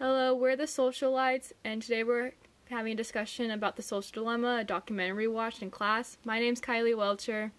Hello, 0.00 0.32
we're 0.32 0.54
the 0.54 0.62
Socialites, 0.62 1.52
and 1.64 1.82
today 1.82 2.04
we're 2.04 2.30
having 2.70 2.92
a 2.92 2.94
discussion 2.94 3.50
about 3.50 3.74
the 3.74 3.82
social 3.82 4.22
dilemma, 4.22 4.58
a 4.60 4.64
documentary 4.64 5.26
we 5.26 5.34
watched 5.34 5.60
in 5.60 5.72
class. 5.72 6.18
My 6.24 6.38
name's 6.38 6.60
Kylie 6.60 6.96
Welcher. 6.96 7.50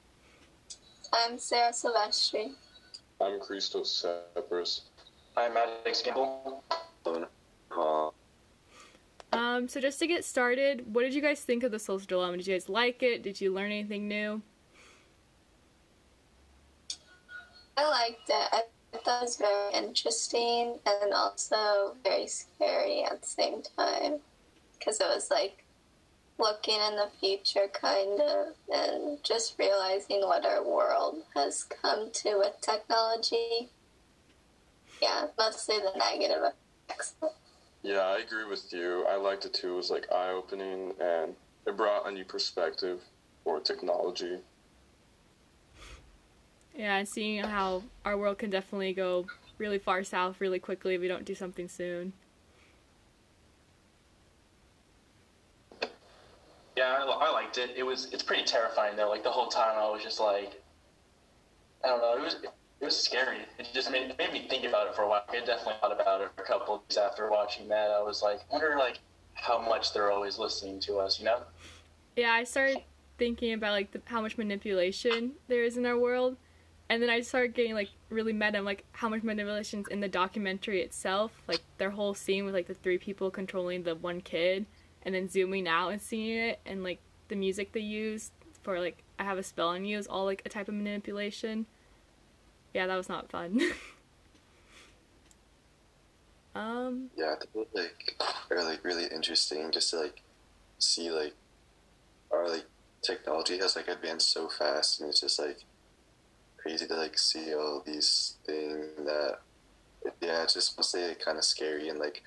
I'm 1.11 1.37
Sarah 1.37 1.73
Silvestri. 1.73 2.53
I'm 3.19 3.41
Christos 3.41 3.91
Cyprus. 3.91 4.83
I'm 5.35 5.57
Alex 5.57 6.01
Gamble. 6.01 6.63
Um, 9.33 9.67
so 9.67 9.81
just 9.81 9.99
to 9.99 10.07
get 10.07 10.23
started, 10.23 10.93
what 10.93 11.01
did 11.01 11.13
you 11.13 11.21
guys 11.21 11.41
think 11.41 11.63
of 11.63 11.73
the 11.73 11.79
social 11.79 12.07
dilemma? 12.07 12.37
Did 12.37 12.47
you 12.47 12.53
guys 12.53 12.69
like 12.69 13.03
it? 13.03 13.21
Did 13.21 13.41
you 13.41 13.53
learn 13.53 13.73
anything 13.73 14.07
new? 14.07 14.41
I 17.75 17.85
liked 17.85 18.29
it. 18.29 18.49
I 18.53 18.61
thought 18.97 19.21
it 19.21 19.25
was 19.25 19.37
very 19.37 19.73
interesting 19.73 20.79
and 20.85 21.13
also 21.13 21.95
very 22.03 22.27
scary 22.27 23.03
at 23.03 23.21
the 23.21 23.27
same 23.27 23.61
time 23.77 24.19
because 24.77 24.99
it 24.99 25.07
was 25.07 25.29
like 25.29 25.63
looking 26.39 26.79
in 26.79 26.95
the 26.95 27.09
future, 27.19 27.67
kind 27.73 28.19
of, 28.21 28.47
and 28.73 29.23
just 29.23 29.59
realizing 29.59 30.21
what 30.21 30.45
our 30.45 30.63
world 30.63 31.17
has 31.35 31.63
come 31.63 32.09
to 32.11 32.37
with 32.37 32.55
technology. 32.61 33.69
Yeah, 35.01 35.27
mostly 35.37 35.77
the 35.77 35.97
negative 35.97 36.43
effects. 36.87 37.15
Yeah, 37.83 37.99
I 37.99 38.19
agree 38.19 38.45
with 38.45 38.71
you. 38.73 39.05
I 39.09 39.15
liked 39.15 39.45
it 39.45 39.53
too. 39.53 39.73
It 39.73 39.77
was 39.77 39.89
like 39.89 40.11
eye 40.11 40.31
opening 40.31 40.93
and 40.99 41.35
it 41.65 41.77
brought 41.77 42.07
a 42.07 42.11
new 42.11 42.25
perspective 42.25 43.01
for 43.43 43.59
technology. 43.59 44.39
Yeah, 46.79 46.95
and 46.95 47.07
seeing 47.09 47.43
how 47.43 47.83
our 48.05 48.17
world 48.17 48.37
can 48.37 48.49
definitely 48.49 48.93
go 48.93 49.25
really 49.57 49.79
far 49.79 50.01
south 50.01 50.39
really 50.39 50.59
quickly 50.59 50.95
if 50.95 51.01
we 51.01 51.09
don't 51.09 51.25
do 51.25 51.35
something 51.35 51.67
soon. 51.67 52.13
Yeah, 56.77 57.03
I, 57.03 57.03
I 57.03 57.31
liked 57.33 57.57
it. 57.57 57.71
It 57.75 57.83
was 57.83 58.07
it's 58.13 58.23
pretty 58.23 58.45
terrifying 58.45 58.95
though. 58.95 59.09
Like 59.09 59.23
the 59.23 59.29
whole 59.29 59.47
time, 59.47 59.77
I 59.77 59.89
was 59.89 60.01
just 60.01 60.21
like, 60.21 60.63
I 61.83 61.89
don't 61.89 61.99
know. 61.99 62.15
It 62.17 62.23
was 62.23 62.37
it 62.79 62.85
was 62.85 62.97
scary. 62.97 63.39
It 63.57 63.67
just 63.73 63.91
made, 63.91 64.11
it 64.11 64.17
made 64.17 64.31
me 64.31 64.47
think 64.47 64.63
about 64.63 64.87
it 64.87 64.95
for 64.95 65.01
a 65.01 65.09
while. 65.09 65.25
I 65.27 65.39
definitely 65.39 65.73
thought 65.81 65.91
about 65.91 66.21
it 66.21 66.29
for 66.37 66.43
a 66.43 66.47
couple 66.47 66.75
of 66.75 66.87
days 66.87 66.97
after 66.97 67.29
watching 67.29 67.67
that. 67.67 67.91
I 67.91 68.01
was 68.01 68.23
like, 68.23 68.39
I 68.49 68.53
wonder 68.53 68.77
like 68.79 68.99
how 69.33 69.59
much 69.59 69.93
they're 69.93 70.13
always 70.13 70.39
listening 70.39 70.79
to 70.81 70.99
us. 70.99 71.19
You 71.19 71.25
know? 71.25 71.41
Yeah, 72.15 72.31
I 72.31 72.45
started 72.45 72.83
thinking 73.17 73.51
about 73.51 73.71
like 73.71 73.91
the, 73.91 74.01
how 74.05 74.21
much 74.21 74.37
manipulation 74.37 75.33
there 75.49 75.65
is 75.65 75.75
in 75.75 75.85
our 75.85 75.99
world, 75.99 76.37
and 76.89 77.03
then 77.03 77.09
I 77.09 77.21
started 77.21 77.53
getting 77.53 77.75
like 77.75 77.89
really 78.09 78.33
meta, 78.33 78.61
like 78.61 78.83
how 78.93 79.09
much 79.09 79.21
manipulation's 79.21 79.87
in 79.89 79.99
the 79.99 80.07
documentary 80.07 80.81
itself. 80.81 81.31
Like 81.47 81.61
their 81.77 81.91
whole 81.91 82.15
scene 82.15 82.45
with 82.45 82.55
like 82.55 82.67
the 82.67 82.73
three 82.73 82.97
people 82.97 83.29
controlling 83.29 83.83
the 83.83 83.95
one 83.95 84.21
kid, 84.21 84.65
and 85.03 85.13
then 85.13 85.29
zooming 85.29 85.67
out 85.67 85.89
and 85.89 86.01
seeing 86.01 86.35
it, 86.37 86.59
and 86.65 86.83
like 86.83 86.99
the 87.27 87.35
music 87.35 87.73
they 87.73 87.79
use 87.79 88.31
for 88.63 88.79
like 88.79 89.03
I 89.19 89.23
have 89.23 89.37
a 89.37 89.43
spell 89.43 89.69
on 89.69 89.85
you 89.85 89.99
is 89.99 90.07
all 90.07 90.25
like 90.25 90.41
a 90.45 90.49
type 90.49 90.67
of 90.67 90.73
manipulation. 90.73 91.67
Yeah, 92.73 92.87
that 92.87 92.95
was 92.95 93.07
not 93.07 93.29
fun. 93.29 93.61
um. 96.55 97.11
Yeah, 97.15 97.35
it 97.39 97.47
was 97.53 97.67
like 97.75 98.15
really 98.49 98.77
really 98.81 99.05
interesting 99.05 99.69
just 99.71 99.91
to 99.91 99.99
like 99.99 100.23
see 100.79 101.11
like 101.11 101.33
our 102.31 102.49
like 102.49 102.65
technology 103.03 103.59
has 103.59 103.75
like 103.75 103.87
advanced 103.87 104.31
so 104.31 104.49
fast 104.49 104.99
and 104.99 105.09
it's 105.09 105.21
just 105.21 105.39
like 105.39 105.63
crazy 106.61 106.87
to 106.87 106.95
like 106.95 107.17
see 107.17 107.53
all 107.53 107.81
these 107.85 108.35
things 108.45 108.87
that 109.05 109.39
yeah 110.21 110.43
it's 110.43 110.53
just 110.53 110.77
mostly 110.77 111.15
kind 111.23 111.37
of 111.37 111.43
scary 111.43 111.89
and 111.89 111.99
like 111.99 112.23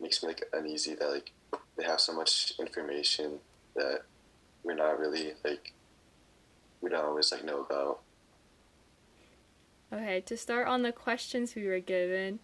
makes 0.00 0.22
me 0.22 0.28
like 0.28 0.44
uneasy 0.52 0.94
that 0.94 1.10
like 1.10 1.32
they 1.76 1.84
have 1.84 2.00
so 2.00 2.12
much 2.12 2.52
information 2.58 3.38
that 3.74 4.00
we're 4.62 4.74
not 4.74 4.98
really 4.98 5.32
like 5.44 5.72
we 6.80 6.90
don't 6.90 7.04
always 7.04 7.32
like 7.32 7.44
know 7.44 7.60
about 7.60 8.00
Okay, 9.94 10.22
to 10.22 10.36
start 10.36 10.66
on 10.66 10.82
the 10.82 10.90
questions 10.90 11.54
we 11.54 11.68
were 11.68 11.78
given, 11.78 12.40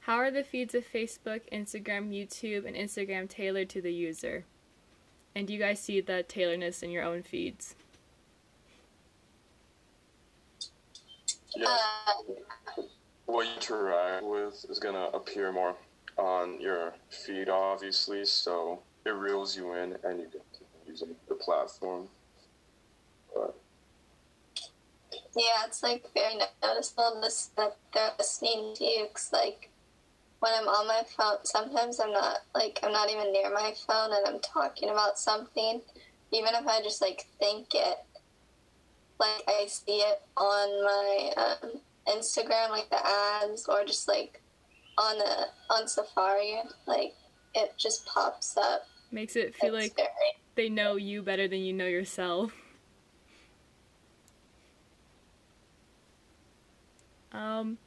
how 0.00 0.16
are 0.16 0.30
the 0.30 0.42
feeds 0.42 0.74
of 0.74 0.90
Facebook, 0.90 1.42
Instagram, 1.52 2.08
YouTube, 2.10 2.66
and 2.66 2.74
Instagram 2.74 3.28
tailored 3.28 3.68
to 3.70 3.82
the 3.82 3.92
user? 3.92 4.46
And 5.34 5.46
do 5.46 5.52
you 5.52 5.58
guys 5.58 5.80
see 5.80 6.00
the 6.00 6.24
tailoredness 6.26 6.82
in 6.82 6.90
your 6.90 7.02
own 7.02 7.22
feeds? 7.22 7.74
Yeah. 11.56 11.66
What 13.26 13.46
you 13.46 13.54
interact 13.54 14.24
with 14.24 14.64
is 14.68 14.78
gonna 14.78 15.08
appear 15.14 15.52
more 15.52 15.76
on 16.18 16.60
your 16.60 16.94
feed, 17.10 17.48
obviously. 17.48 18.24
So 18.24 18.80
it 19.04 19.10
reels 19.10 19.56
you 19.56 19.72
in, 19.74 19.96
and 20.04 20.20
you 20.20 20.26
get 20.26 20.52
to 20.54 20.60
using 20.86 21.16
the 21.28 21.34
platform. 21.34 22.08
But 23.34 23.54
yeah, 25.36 25.64
it's 25.66 25.82
like 25.82 26.04
very 26.14 26.34
noticeable 26.62 27.20
this, 27.20 27.50
that 27.56 27.76
they're 27.92 28.12
listening 28.18 28.74
to 28.76 28.84
you. 28.84 29.06
Cause 29.12 29.30
like 29.32 29.70
when 30.40 30.52
I'm 30.54 30.68
on 30.68 30.86
my 30.86 31.02
phone, 31.16 31.38
sometimes 31.44 32.00
I'm 32.00 32.12
not 32.12 32.38
like 32.54 32.78
I'm 32.82 32.92
not 32.92 33.10
even 33.10 33.32
near 33.32 33.52
my 33.52 33.74
phone 33.86 34.10
and 34.12 34.26
I'm 34.26 34.40
talking 34.40 34.90
about 34.90 35.18
something. 35.18 35.80
Even 36.32 36.54
if 36.54 36.66
I 36.66 36.82
just 36.82 37.00
like 37.00 37.26
think 37.38 37.68
it, 37.74 37.98
like 39.18 39.42
I 39.46 39.66
see 39.66 39.98
it 39.98 40.22
on 40.36 40.84
my 40.84 41.32
um, 41.36 41.80
Instagram, 42.08 42.70
like 42.70 42.90
the 42.90 43.06
ads, 43.06 43.66
or 43.68 43.84
just 43.84 44.08
like 44.08 44.40
on 44.98 45.20
a 45.20 45.46
on 45.72 45.88
Safari, 45.88 46.60
like 46.86 47.14
it 47.54 47.74
just 47.76 48.06
pops 48.06 48.56
up. 48.56 48.86
Makes 49.10 49.36
it 49.36 49.54
feel 49.54 49.74
It's 49.76 49.84
like 49.84 49.96
very 49.96 50.08
they 50.54 50.68
know 50.68 50.96
you 50.96 51.22
better 51.22 51.48
than 51.48 51.60
you 51.60 51.72
know 51.72 51.86
yourself. 51.86 52.52
Um, 57.32 57.78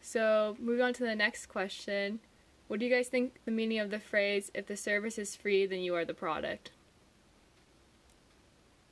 so 0.00 0.56
moving 0.58 0.82
on 0.82 0.94
to 0.94 1.02
the 1.02 1.14
next 1.14 1.46
question. 1.46 2.20
What 2.68 2.80
do 2.80 2.86
you 2.86 2.92
guys 2.92 3.08
think 3.08 3.34
the 3.44 3.50
meaning 3.50 3.78
of 3.78 3.90
the 3.90 4.00
phrase, 4.00 4.50
if 4.54 4.66
the 4.66 4.76
service 4.76 5.18
is 5.18 5.36
free, 5.36 5.66
then 5.66 5.80
you 5.80 5.94
are 5.94 6.04
the 6.04 6.14
product? 6.14 6.70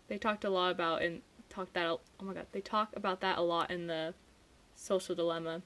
They 0.06 0.19
talked 0.19 0.44
a 0.44 0.50
lot 0.50 0.71
about 0.71 1.03
and 1.03 1.22
talked 1.54 1.75
that, 1.75 1.87
oh 1.87 2.00
my 2.22 2.34
god, 2.34 2.47
they 2.53 2.60
talk 2.60 2.88
about 2.97 3.20
that 3.20 3.38
a 3.38 3.42
lot 3.42 3.70
in 3.70 3.87
the 3.87 4.15
social 4.75 5.15
dilemma. 5.15 5.62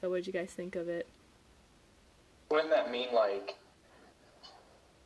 So 0.00 0.08
what 0.08 0.16
did 0.16 0.26
you 0.26 0.32
guys 0.32 0.50
think 0.50 0.76
of 0.76 0.88
it? 0.88 1.06
Wouldn't 2.50 2.70
that 2.70 2.90
mean 2.90 3.08
like, 3.12 3.56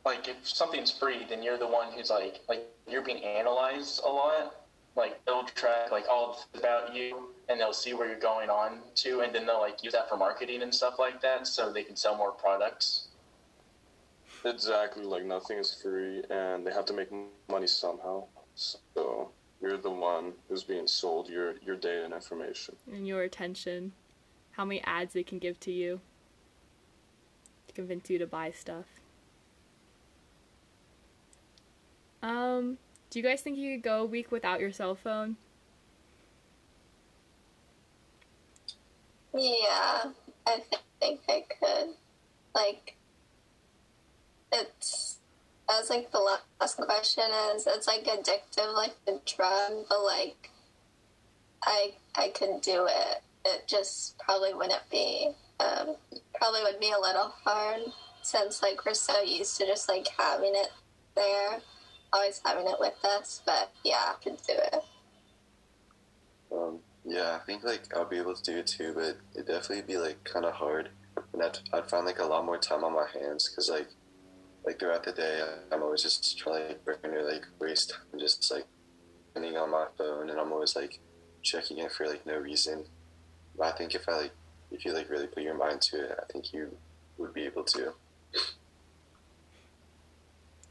like 0.05 0.27
if 0.27 0.47
something's 0.47 0.91
free, 0.91 1.25
then 1.27 1.43
you're 1.43 1.57
the 1.57 1.67
one 1.67 1.91
who's 1.91 2.09
like, 2.09 2.39
like 2.47 2.65
you're 2.87 3.03
being 3.03 3.23
analyzed 3.23 4.01
a 4.05 4.09
lot. 4.09 4.55
Like 4.95 5.23
they'll 5.25 5.43
track 5.43 5.91
like 5.91 6.05
all 6.09 6.39
about 6.53 6.95
you, 6.95 7.29
and 7.49 7.59
they'll 7.59 7.73
see 7.73 7.93
where 7.93 8.07
you're 8.07 8.17
going 8.17 8.49
on 8.49 8.79
to, 8.95 9.19
and 9.19 9.35
then 9.35 9.45
they'll 9.45 9.59
like 9.59 9.83
use 9.83 9.91
that 9.91 10.07
for 10.07 10.15
marketing 10.15 10.61
and 10.61 10.73
stuff 10.73 10.97
like 10.97 11.21
that, 11.21 11.45
so 11.47 11.73
they 11.73 11.83
can 11.83 11.97
sell 11.97 12.15
more 12.15 12.31
products. 12.31 13.09
exactly, 14.45 15.03
like 15.03 15.25
nothing 15.25 15.57
is 15.57 15.77
free, 15.81 16.23
and 16.29 16.65
they 16.65 16.71
have 16.71 16.85
to 16.85 16.93
make 16.93 17.09
money 17.49 17.67
somehow. 17.67 18.23
So 18.55 19.31
you're 19.61 19.77
the 19.77 19.89
one 19.89 20.33
who's 20.47 20.63
being 20.63 20.87
sold 20.87 21.29
your 21.29 21.55
your 21.65 21.75
data 21.75 22.05
and 22.05 22.13
information. 22.13 22.75
and 22.91 23.07
your 23.07 23.23
attention, 23.23 23.91
how 24.51 24.65
many 24.65 24.81
ads 24.83 25.13
they 25.13 25.23
can 25.23 25.39
give 25.39 25.59
to 25.61 25.71
you 25.71 26.01
to 27.67 27.73
convince 27.73 28.09
you 28.09 28.17
to 28.17 28.27
buy 28.27 28.51
stuff. 28.51 28.85
Um, 32.21 32.77
do 33.09 33.19
you 33.19 33.23
guys 33.23 33.41
think 33.41 33.57
you 33.57 33.75
could 33.75 33.83
go 33.83 34.01
a 34.01 34.05
week 34.05 34.31
without 34.31 34.59
your 34.59 34.71
cell 34.71 34.95
phone? 34.95 35.37
Yeah, 39.33 40.11
I 40.47 40.61
think 40.99 41.21
I 41.29 41.43
could. 41.59 41.89
Like, 42.55 42.95
it's 44.51 45.14
as 45.69 45.89
like 45.89 46.11
the 46.11 46.19
last 46.19 46.77
question 46.77 47.23
is, 47.55 47.67
it's 47.67 47.87
like 47.87 48.05
addictive, 48.05 48.73
like 48.73 48.93
the 49.05 49.19
drug, 49.25 49.85
but 49.89 50.03
like, 50.03 50.49
I 51.63 51.93
I 52.15 52.29
could 52.29 52.61
do 52.61 52.87
it. 52.89 53.21
It 53.45 53.67
just 53.67 54.17
probably 54.19 54.53
wouldn't 54.53 54.89
be. 54.91 55.31
Um, 55.59 55.95
probably 56.33 56.63
would 56.63 56.79
be 56.79 56.91
a 56.91 56.99
little 56.99 57.33
hard 57.43 57.81
since 58.21 58.61
like 58.61 58.85
we're 58.85 58.93
so 58.93 59.21
used 59.21 59.57
to 59.57 59.65
just 59.65 59.87
like 59.87 60.07
having 60.17 60.53
it 60.53 60.71
there, 61.15 61.59
always 62.11 62.41
having 62.45 62.67
it 62.67 62.77
with 62.79 63.03
us. 63.03 63.41
But 63.45 63.71
yeah, 63.83 64.13
I 64.13 64.15
could 64.23 64.37
do 64.45 64.53
it. 64.53 64.83
Um, 66.51 66.79
yeah, 67.05 67.37
I 67.41 67.45
think 67.45 67.63
like 67.63 67.95
I'll 67.95 68.05
be 68.05 68.17
able 68.17 68.35
to 68.35 68.43
do 68.43 68.57
it 68.57 68.67
too, 68.67 68.93
but 68.93 69.17
it'd 69.33 69.47
definitely 69.47 69.81
be 69.81 69.97
like 69.97 70.23
kind 70.23 70.45
of 70.45 70.53
hard, 70.53 70.89
and 71.33 71.41
I'd, 71.41 71.59
I'd 71.73 71.89
find 71.89 72.05
like 72.05 72.19
a 72.19 72.25
lot 72.25 72.45
more 72.45 72.57
time 72.57 72.83
on 72.83 72.93
my 72.93 73.07
hands 73.19 73.49
because 73.49 73.69
like 73.69 73.87
like 74.65 74.79
throughout 74.79 75.03
the 75.03 75.11
day 75.11 75.41
I'm 75.71 75.83
always 75.83 76.01
just 76.01 76.37
trying 76.37 76.67
to 76.67 76.75
like 76.85 77.03
like 77.03 77.45
waste 77.59 77.91
time 77.91 78.19
just 78.19 78.51
like 78.51 78.65
spending 79.31 79.57
on 79.57 79.71
my 79.71 79.87
phone, 79.97 80.29
and 80.29 80.39
I'm 80.39 80.51
always 80.51 80.75
like 80.75 80.99
checking 81.41 81.77
it 81.79 81.91
for 81.91 82.07
like 82.07 82.25
no 82.25 82.37
reason. 82.37 82.85
But 83.57 83.73
I 83.73 83.77
think 83.77 83.95
if 83.95 84.07
I 84.07 84.17
like 84.17 84.31
if 84.71 84.85
you 84.85 84.93
like 84.93 85.09
really 85.09 85.27
put 85.27 85.43
your 85.43 85.55
mind 85.55 85.81
to 85.81 86.03
it, 86.05 86.19
I 86.21 86.31
think 86.31 86.53
you 86.53 86.75
would 87.17 87.33
be 87.33 87.43
able 87.43 87.63
to. 87.63 87.93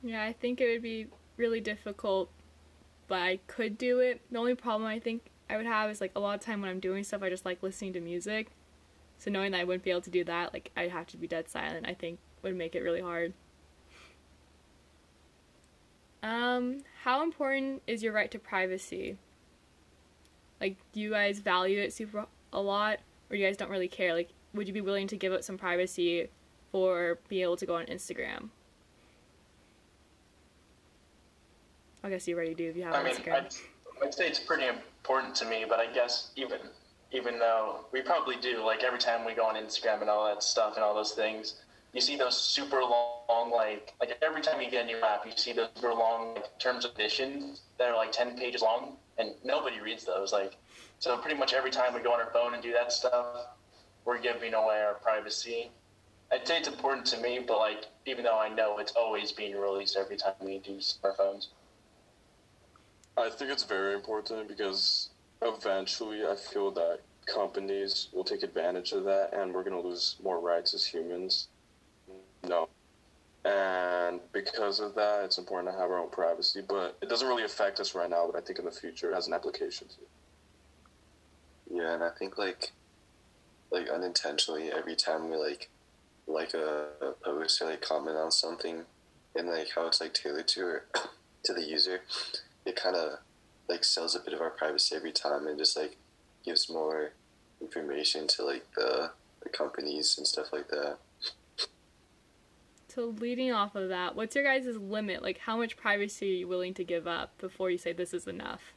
Yeah, 0.02 0.22
I 0.22 0.32
think 0.32 0.60
it 0.60 0.70
would 0.70 0.82
be 0.82 1.06
really 1.36 1.60
difficult, 1.60 2.30
but 3.08 3.22
I 3.22 3.38
could 3.46 3.78
do 3.78 4.00
it. 4.00 4.20
The 4.30 4.38
only 4.38 4.54
problem 4.54 4.86
I 4.86 4.98
think 4.98 5.30
I 5.48 5.56
would 5.56 5.66
have 5.66 5.90
is 5.90 6.00
like 6.00 6.12
a 6.14 6.20
lot 6.20 6.34
of 6.34 6.40
time 6.40 6.60
when 6.60 6.70
I'm 6.70 6.80
doing 6.80 7.04
stuff, 7.04 7.22
I 7.22 7.30
just 7.30 7.44
like 7.44 7.62
listening 7.62 7.92
to 7.94 8.00
music. 8.00 8.50
So 9.18 9.30
knowing 9.30 9.52
that 9.52 9.60
I 9.60 9.64
wouldn't 9.64 9.84
be 9.84 9.90
able 9.90 10.02
to 10.02 10.10
do 10.10 10.24
that, 10.24 10.52
like 10.52 10.70
I'd 10.76 10.90
have 10.90 11.06
to 11.08 11.16
be 11.16 11.26
dead 11.26 11.48
silent, 11.48 11.86
I 11.88 11.94
think 11.94 12.18
would 12.42 12.54
make 12.54 12.74
it 12.74 12.82
really 12.82 13.00
hard. 13.00 13.32
Um, 16.24 16.78
how 17.02 17.22
important 17.22 17.82
is 17.86 18.02
your 18.02 18.14
right 18.14 18.30
to 18.30 18.38
privacy? 18.38 19.18
Like, 20.58 20.78
do 20.92 21.00
you 21.00 21.10
guys 21.10 21.38
value 21.38 21.78
it 21.78 21.92
super 21.92 22.24
a 22.50 22.60
lot, 22.60 23.00
or 23.28 23.36
you 23.36 23.46
guys 23.46 23.58
don't 23.58 23.68
really 23.68 23.88
care? 23.88 24.14
Like, 24.14 24.30
would 24.54 24.66
you 24.66 24.72
be 24.72 24.80
willing 24.80 25.06
to 25.08 25.18
give 25.18 25.34
up 25.34 25.44
some 25.44 25.58
privacy 25.58 26.28
for 26.72 27.18
being 27.28 27.42
able 27.42 27.58
to 27.58 27.66
go 27.66 27.76
on 27.76 27.84
Instagram? 27.86 28.48
I 32.02 32.08
guess 32.08 32.26
you 32.26 32.34
already 32.36 32.54
do 32.54 32.70
if 32.70 32.76
you 32.76 32.84
have 32.84 32.94
I 32.94 33.02
mean, 33.02 33.14
Instagram. 33.14 33.34
I'd, 33.34 34.06
I'd 34.06 34.14
say 34.14 34.26
it's 34.26 34.38
pretty 34.38 34.66
important 34.66 35.34
to 35.36 35.44
me, 35.44 35.66
but 35.68 35.78
I 35.78 35.92
guess 35.92 36.30
even 36.36 36.58
even 37.12 37.38
though 37.38 37.84
we 37.92 38.00
probably 38.00 38.36
do, 38.36 38.64
like 38.64 38.82
every 38.82 38.98
time 38.98 39.26
we 39.26 39.34
go 39.34 39.44
on 39.44 39.56
Instagram 39.56 40.00
and 40.00 40.08
all 40.08 40.26
that 40.26 40.42
stuff 40.42 40.74
and 40.76 40.82
all 40.82 40.94
those 40.94 41.12
things, 41.12 41.62
you 41.92 42.00
see 42.00 42.16
those 42.16 42.36
super 42.36 42.80
long, 42.80 43.13
like 43.28 43.94
like 44.00 44.16
every 44.22 44.42
time 44.42 44.60
you 44.60 44.70
get 44.70 44.84
a 44.84 44.86
new 44.86 45.00
app, 45.00 45.24
you 45.26 45.32
see 45.36 45.52
those 45.52 45.68
long 45.82 46.34
like, 46.34 46.58
terms 46.58 46.84
of 46.84 46.94
conditions 46.94 47.62
that 47.78 47.88
are 47.88 47.96
like 47.96 48.12
ten 48.12 48.36
pages 48.36 48.62
long, 48.62 48.96
and 49.18 49.30
nobody 49.44 49.80
reads 49.80 50.04
those. 50.04 50.32
Like, 50.32 50.56
so 50.98 51.16
pretty 51.18 51.38
much 51.38 51.52
every 51.52 51.70
time 51.70 51.94
we 51.94 52.00
go 52.00 52.12
on 52.12 52.20
our 52.20 52.30
phone 52.32 52.54
and 52.54 52.62
do 52.62 52.72
that 52.72 52.92
stuff, 52.92 53.46
we're 54.04 54.20
giving 54.20 54.54
away 54.54 54.82
our 54.82 54.94
privacy. 54.94 55.70
I'd 56.32 56.46
say 56.46 56.58
it's 56.58 56.68
important 56.68 57.06
to 57.06 57.20
me, 57.20 57.40
but 57.46 57.58
like 57.58 57.86
even 58.06 58.24
though 58.24 58.38
I 58.38 58.48
know 58.48 58.78
it's 58.78 58.92
always 58.92 59.32
being 59.32 59.56
released 59.56 59.96
every 59.96 60.16
time 60.16 60.34
we 60.40 60.58
do 60.58 60.78
smartphones. 60.78 61.48
I 63.16 63.30
think 63.30 63.50
it's 63.50 63.62
very 63.62 63.94
important 63.94 64.48
because 64.48 65.10
eventually 65.40 66.24
I 66.26 66.34
feel 66.34 66.72
that 66.72 67.00
companies 67.26 68.08
will 68.12 68.24
take 68.24 68.42
advantage 68.42 68.92
of 68.92 69.04
that 69.04 69.32
and 69.32 69.54
we're 69.54 69.62
going 69.62 69.80
to 69.80 69.88
lose 69.88 70.16
more 70.22 70.40
rights 70.40 70.74
as 70.74 70.84
humans. 70.84 71.48
No. 72.42 72.68
And 73.44 74.20
because 74.32 74.80
of 74.80 74.94
that, 74.94 75.24
it's 75.24 75.36
important 75.36 75.74
to 75.74 75.78
have 75.78 75.90
our 75.90 75.98
own 75.98 76.10
privacy, 76.10 76.62
but 76.66 76.96
it 77.02 77.10
doesn't 77.10 77.28
really 77.28 77.44
affect 77.44 77.78
us 77.78 77.94
right 77.94 78.08
now, 78.08 78.26
but 78.30 78.42
I 78.42 78.44
think 78.44 78.58
in 78.58 78.64
the 78.64 78.70
future 78.70 79.10
it 79.10 79.14
has 79.14 79.26
an 79.26 79.34
application 79.34 79.88
to. 79.88 81.74
Yeah, 81.74 81.94
and 81.94 82.02
I 82.02 82.10
think 82.10 82.38
like 82.38 82.72
like 83.70 83.88
unintentionally 83.88 84.70
every 84.70 84.94
time 84.94 85.28
we 85.28 85.36
like 85.36 85.68
like 86.26 86.54
a, 86.54 86.86
a 87.02 87.12
post 87.24 87.60
or 87.60 87.66
like 87.66 87.82
comment 87.82 88.16
on 88.16 88.30
something 88.30 88.84
and 89.34 89.48
like 89.48 89.68
how 89.74 89.86
it's 89.86 90.00
like 90.00 90.14
tailored 90.14 90.48
to 90.48 90.60
her 90.60 90.84
to 91.44 91.52
the 91.52 91.62
user, 91.62 92.00
it 92.64 92.76
kind 92.76 92.96
of 92.96 93.18
like 93.68 93.84
sells 93.84 94.14
a 94.14 94.20
bit 94.20 94.32
of 94.32 94.40
our 94.40 94.50
privacy 94.50 94.94
every 94.94 95.12
time 95.12 95.46
and 95.46 95.58
just 95.58 95.76
like 95.76 95.96
gives 96.44 96.70
more 96.70 97.12
information 97.60 98.26
to 98.28 98.44
like 98.44 98.64
the, 98.76 99.10
the 99.42 99.48
companies 99.48 100.16
and 100.16 100.26
stuff 100.26 100.52
like 100.52 100.68
that. 100.68 100.96
So 102.94 103.12
leading 103.18 103.50
off 103.50 103.74
of 103.74 103.88
that, 103.88 104.14
what's 104.14 104.36
your 104.36 104.44
guys' 104.44 104.76
limit? 104.76 105.20
Like 105.20 105.38
how 105.38 105.56
much 105.56 105.76
privacy 105.76 106.30
are 106.30 106.38
you 106.38 106.48
willing 106.48 106.74
to 106.74 106.84
give 106.84 107.08
up 107.08 107.36
before 107.38 107.68
you 107.68 107.78
say 107.78 107.92
this 107.92 108.14
is 108.14 108.28
enough? 108.28 108.72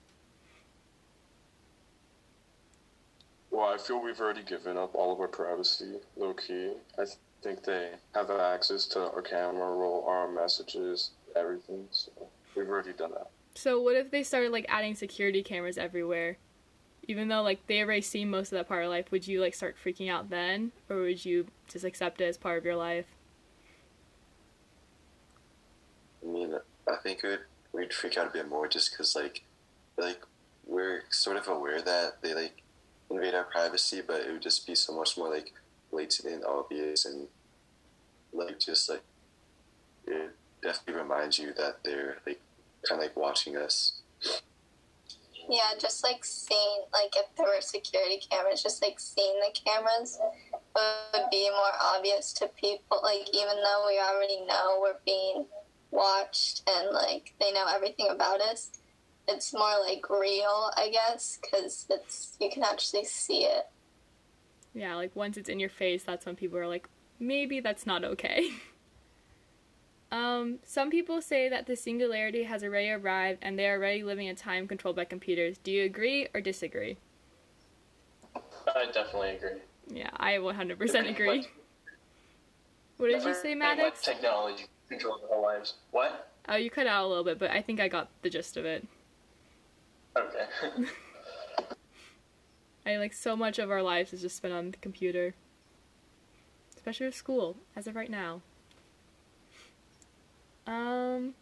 Well, 3.52 3.72
I 3.72 3.78
feel 3.78 4.02
we've 4.02 4.20
already 4.20 4.42
given 4.42 4.76
up 4.76 4.96
all 4.96 5.14
of 5.14 5.20
our 5.20 5.28
privacy, 5.28 6.00
low 6.16 6.34
key. 6.34 6.74
I 6.98 7.06
th- 7.06 7.18
think 7.44 7.64
they 7.64 7.92
have 8.16 8.32
access 8.32 8.86
to 8.88 9.12
our 9.12 9.22
camera 9.22 9.72
roll, 9.72 10.04
our 10.08 10.28
messages, 10.28 11.12
everything. 11.36 11.88
So 11.92 12.12
we've 12.56 12.68
already 12.68 12.94
done 12.94 13.12
that. 13.12 13.30
So 13.54 13.80
what 13.80 13.96
if 13.96 14.10
they 14.10 14.24
started 14.24 14.52
like 14.52 14.66
adding 14.68 14.96
security 14.96 15.44
cameras 15.44 15.78
everywhere? 15.78 16.38
Even 17.08 17.28
though 17.28 17.44
like 17.44 17.68
they 17.68 17.84
already 17.84 18.02
see 18.02 18.26
most 18.26 18.52
of 18.52 18.58
that 18.58 18.68
part 18.68 18.84
of 18.84 18.90
life, 18.90 19.12
would 19.12 19.28
you 19.28 19.42
like 19.42 19.54
start 19.54 19.76
freaking 19.84 20.10
out 20.10 20.32
then? 20.32 20.72
Or 20.90 20.98
would 20.98 21.24
you 21.24 21.48
just 21.68 21.86
accept 21.86 22.20
it 22.20 22.26
as 22.26 22.38
part 22.38 22.58
of 22.58 22.66
your 22.66 22.76
life? 22.76 23.06
I 26.24 26.28
mean, 26.28 26.56
I 26.88 26.96
think 27.04 27.24
it 27.24 27.28
would, 27.28 27.40
we'd 27.74 27.94
freak 27.94 28.18
out 28.18 28.28
a 28.28 28.32
bit 28.32 28.50
more 28.50 28.68
just 28.68 28.92
because, 28.92 29.16
like, 29.16 29.44
like 29.98 30.22
we're 30.66 31.04
sort 31.10 31.38
of 31.38 31.48
aware 31.48 31.82
that 31.82 32.22
they 32.22 32.34
like 32.34 32.62
invade 33.10 33.34
our 33.34 33.46
privacy, 33.46 34.02
but 34.06 34.22
it 34.22 34.32
would 34.32 34.42
just 34.42 34.68
be 34.68 34.76
so 34.76 34.94
much 34.94 35.18
more 35.18 35.30
like 35.30 35.54
blatant 35.92 36.34
and 36.34 36.44
obvious, 36.44 37.06
and 37.06 37.28
like 38.34 38.60
just 38.60 38.90
like 38.90 39.04
it 40.06 40.36
definitely 40.62 41.02
reminds 41.02 41.40
you 41.40 41.54
that 41.54 41.78
they're 41.84 42.18
like 42.26 42.42
kind 42.88 43.02
of 43.02 43.08
like 43.08 43.16
watching 43.16 43.58
us. 43.58 44.02
Yeah, 45.50 45.72
just 45.80 46.04
like 46.04 46.26
seeing, 46.26 46.84
like 46.92 47.14
if 47.16 47.26
there 47.38 47.46
were 47.46 47.62
security 47.62 48.20
cameras, 48.30 48.62
just 48.62 48.82
like 48.82 49.00
seeing 49.00 49.40
the 49.40 49.58
cameras 49.66 50.20
would 50.76 51.26
be 51.32 51.50
more 51.50 51.72
obvious 51.82 52.34
to 52.34 52.50
people. 52.60 53.00
Like 53.02 53.30
even 53.34 53.56
though 53.64 53.86
we 53.88 53.98
already 53.98 54.42
know 54.46 54.80
we're 54.82 55.00
being 55.06 55.46
watched 55.92 56.64
and 56.68 56.90
like 56.94 57.34
they 57.40 57.52
know 57.52 57.66
everything 57.74 58.08
about 58.10 58.42
us, 58.42 58.72
it's 59.28 59.54
more 59.54 59.80
like 59.84 60.10
real, 60.10 60.72
I 60.76 60.90
guess, 60.92 61.38
because 61.42 61.86
it's 61.90 62.38
you 62.40 62.50
can 62.50 62.64
actually 62.64 63.06
see 63.06 63.44
it. 63.44 63.66
Yeah, 64.74 64.96
like 64.96 65.16
once 65.16 65.38
it's 65.38 65.50
in 65.50 65.60
your 65.60 65.70
face, 65.70 66.04
that's 66.04 66.26
when 66.26 66.36
people 66.36 66.58
are 66.58 66.68
like, 66.68 66.88
maybe 67.20 67.60
that's 67.60 67.86
not 67.86 68.04
okay. 68.04 68.50
um, 70.12 70.60
some 70.64 70.90
people 70.90 71.22
say 71.22 71.50
that 71.50 71.66
the 71.66 71.76
singularity 71.76 72.44
has 72.44 72.64
already 72.64 72.90
arrived 72.90 73.40
and 73.42 73.58
they 73.58 73.68
are 73.68 73.78
already 73.78 74.04
living 74.04 74.28
in 74.28 74.34
a 74.34 74.38
time 74.38 74.68
controlled 74.68 74.96
by 74.96 75.06
computers. 75.06 75.58
Do 75.58 75.72
you 75.72 75.84
agree 75.84 76.28
or 76.34 76.42
disagree? 76.42 76.98
I 78.76 78.86
definitely 78.92 79.38
agree. 79.38 79.62
Yeah, 79.90 80.10
I 80.16 80.34
100% 80.34 81.10
agree. 81.10 81.48
What 82.98 83.08
did 83.10 83.24
you 83.24 83.34
say, 83.34 83.50
Like 83.50 83.58
Maddox? 83.78 84.02
technology 84.02 84.66
controls 84.90 85.22
our 85.32 85.42
lives. 85.42 85.76
What? 85.92 86.32
Oh, 86.50 86.56
you 86.56 86.70
cut 86.70 86.88
out 86.88 87.06
a 87.06 87.08
little 87.08 87.24
bit, 87.24 87.40
but 87.40 87.52
I 87.52 87.62
think 87.62 87.80
I 87.80 87.88
got 87.88 88.10
the 88.22 88.30
gist 88.30 88.58
of 88.58 88.66
it. 88.66 88.88
Okay. 90.18 90.46
I 92.86 92.98
like 92.98 93.14
so 93.14 93.36
much 93.36 93.60
of 93.60 93.70
our 93.70 93.84
lives 93.84 94.14
is 94.14 94.22
just 94.22 94.38
spent 94.38 94.54
on 94.54 94.72
the 94.72 94.78
computer, 94.78 95.34
especially 96.76 97.08
with 97.08 97.16
school 97.16 97.58
as 97.76 97.86
of 97.86 97.96
right 97.96 98.10
now. 98.10 98.42
Um, 100.66 101.34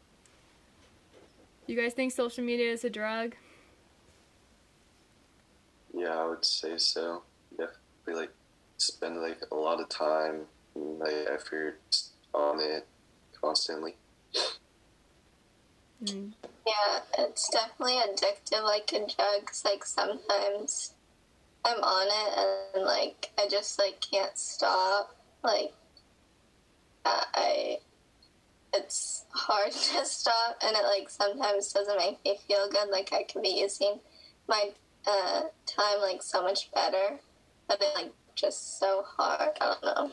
you 1.67 1.79
guys 1.79 1.93
think 1.93 2.11
social 2.11 2.43
media 2.43 2.71
is 2.71 2.83
a 2.83 2.89
drug? 2.89 3.35
Yeah, 5.93 6.15
I 6.15 6.27
would 6.27 6.43
say 6.43 6.77
so. 6.77 7.21
Definitely 7.51 8.23
like 8.23 8.33
spend 8.77 9.21
like 9.21 9.41
a 9.51 9.55
lot 9.55 9.79
of 9.79 9.87
time, 9.87 10.41
and, 10.73 10.99
like 10.99 11.27
effort 11.29 11.79
on 12.33 12.59
it 12.59 12.87
constantly. 13.45 13.95
Mm. 16.03 16.33
Yeah, 16.67 16.99
it's 17.19 17.49
definitely 17.49 17.95
addictive 17.95 18.63
like 18.63 18.91
a 18.93 18.99
drug. 18.99 19.45
'cause, 19.45 19.63
like 19.65 19.85
sometimes 19.85 20.93
I'm 21.63 21.81
on 21.83 22.07
it 22.07 22.75
and 22.75 22.85
like 22.85 23.31
I 23.37 23.47
just 23.47 23.79
like 23.79 24.01
can't 24.01 24.37
stop. 24.37 25.15
Like 25.43 25.73
uh, 27.05 27.23
I, 27.35 27.77
it's 28.73 29.25
hard 29.33 29.71
to 29.71 30.05
stop, 30.05 30.57
and 30.63 30.75
it 30.75 30.83
like 30.83 31.09
sometimes 31.09 31.71
doesn't 31.71 31.97
make 31.97 32.23
me 32.25 32.37
feel 32.47 32.67
good. 32.69 32.89
Like 32.89 33.13
I 33.13 33.23
could 33.23 33.41
be 33.43 33.49
using 33.59 33.99
my 34.47 34.71
uh, 35.07 35.41
time 35.67 36.01
like 36.01 36.23
so 36.23 36.41
much 36.41 36.71
better, 36.73 37.19
but 37.67 37.81
it 37.81 37.93
like 37.95 38.11
just 38.35 38.79
so 38.79 39.03
hard. 39.17 39.51
I 39.61 39.65
don't 39.65 39.83
know. 39.83 40.11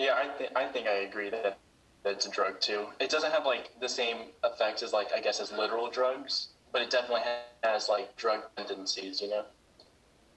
Yeah, 0.00 0.14
I 0.14 0.28
think 0.28 0.50
I 0.56 0.64
think 0.66 0.86
I 0.86 1.02
agree 1.08 1.28
that 1.28 1.58
that 2.04 2.12
it's 2.12 2.26
a 2.26 2.30
drug 2.30 2.58
too. 2.60 2.86
It 2.98 3.10
doesn't 3.10 3.30
have 3.30 3.44
like 3.44 3.78
the 3.80 3.88
same 3.88 4.16
effects 4.42 4.82
as 4.82 4.92
like 4.94 5.08
I 5.14 5.20
guess 5.20 5.40
as 5.40 5.52
literal 5.52 5.90
drugs, 5.90 6.48
but 6.72 6.80
it 6.80 6.90
definitely 6.90 7.22
has 7.62 7.88
like 7.88 8.16
drug 8.16 8.40
tendencies. 8.56 9.20
You 9.20 9.28
know. 9.28 9.44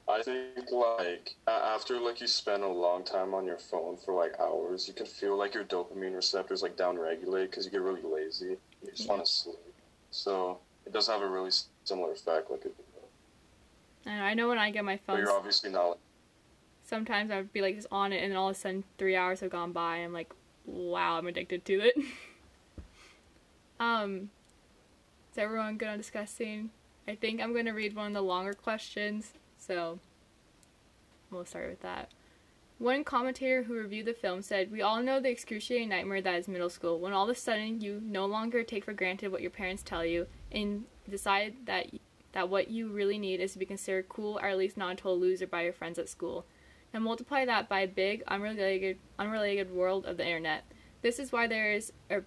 I 0.09 0.21
think 0.21 0.69
like 0.69 1.35
after 1.47 1.97
like 1.97 2.19
you 2.19 2.27
spend 2.27 2.63
a 2.63 2.67
long 2.67 3.05
time 3.05 3.33
on 3.33 3.45
your 3.45 3.57
phone 3.57 3.95
for 3.95 4.13
like 4.13 4.37
hours, 4.37 4.85
you 4.85 4.93
can 4.93 5.05
feel 5.05 5.37
like 5.37 5.53
your 5.53 5.63
dopamine 5.63 6.13
receptors 6.13 6.61
like 6.61 6.75
downregulate 6.75 7.49
because 7.49 7.63
you 7.63 7.71
get 7.71 7.81
really 7.81 8.01
lazy. 8.03 8.57
You 8.81 8.91
just 8.93 9.07
want 9.07 9.25
to 9.25 9.31
sleep. 9.31 9.55
So 10.11 10.59
it 10.85 10.91
does 10.91 11.07
have 11.07 11.21
a 11.21 11.27
really 11.27 11.51
similar 11.85 12.11
effect. 12.11 12.51
Like, 12.51 12.65
it, 12.65 12.75
I 14.05 14.09
know, 14.09 14.23
I 14.23 14.33
know 14.33 14.47
when 14.49 14.57
I 14.57 14.71
get 14.71 14.83
my 14.83 14.99
but 15.07 15.13
phone, 15.13 15.19
you're 15.19 15.31
obviously 15.31 15.69
not. 15.69 15.97
Sometimes 16.93 17.31
I 17.31 17.37
would 17.37 17.51
be 17.51 17.61
like 17.61 17.75
just 17.75 17.87
on 17.91 18.13
it, 18.13 18.21
and 18.21 18.31
then 18.31 18.37
all 18.37 18.49
of 18.49 18.55
a 18.55 18.59
sudden 18.59 18.83
three 18.99 19.15
hours 19.15 19.39
have 19.39 19.49
gone 19.49 19.71
by. 19.71 19.97
I'm 19.97 20.13
like, 20.13 20.31
wow, 20.67 21.17
I'm 21.17 21.25
addicted 21.25 21.65
to 21.65 21.81
it. 21.81 21.95
um, 23.79 24.29
is 25.31 25.39
everyone 25.39 25.77
good 25.77 25.87
on 25.87 25.97
discussing 25.97 26.69
I 27.07 27.15
think 27.15 27.41
I'm 27.41 27.51
going 27.51 27.65
to 27.65 27.71
read 27.71 27.95
one 27.95 28.07
of 28.07 28.13
the 28.13 28.21
longer 28.21 28.53
questions, 28.53 29.33
so 29.57 29.99
we'll 31.31 31.45
start 31.45 31.69
with 31.69 31.81
that. 31.81 32.09
One 32.77 33.03
commentator 33.03 33.63
who 33.63 33.73
reviewed 33.73 34.05
the 34.05 34.13
film 34.13 34.43
said, 34.43 34.71
We 34.71 34.81
all 34.81 35.01
know 35.01 35.19
the 35.19 35.29
excruciating 35.29 35.89
nightmare 35.89 36.21
that 36.21 36.35
is 36.35 36.47
middle 36.47 36.69
school, 36.69 36.99
when 36.99 37.13
all 37.13 37.23
of 37.23 37.29
a 37.29 37.35
sudden 37.35 37.81
you 37.81 38.01
no 38.03 38.25
longer 38.25 38.63
take 38.63 38.85
for 38.85 38.93
granted 38.93 39.31
what 39.31 39.41
your 39.41 39.51
parents 39.51 39.83
tell 39.83 40.05
you 40.05 40.27
and 40.51 40.85
decide 41.09 41.55
that 41.65 41.87
that 42.33 42.49
what 42.49 42.69
you 42.69 42.89
really 42.89 43.19
need 43.19 43.39
is 43.39 43.53
to 43.53 43.59
be 43.59 43.65
considered 43.65 44.09
cool 44.09 44.39
or 44.39 44.47
at 44.47 44.57
least 44.57 44.75
not 44.75 44.93
a 44.93 44.95
total 44.95 45.19
loser 45.19 45.47
by 45.47 45.61
your 45.61 45.73
friends 45.73 45.99
at 45.99 46.09
school. 46.09 46.45
Now 46.93 46.99
multiply 46.99 47.45
that 47.45 47.67
by 47.67 47.81
a 47.81 47.87
big, 47.87 48.23
unrelated, 48.27 48.99
unrelated 49.17 49.71
world 49.71 50.05
of 50.05 50.17
the 50.17 50.25
internet. 50.25 50.63
This 51.01 51.17
is 51.17 51.31
why 51.31 51.47
there 51.47 51.73
is 51.73 51.91
a 52.09 52.21